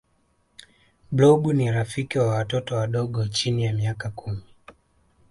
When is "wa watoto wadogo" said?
2.19-3.27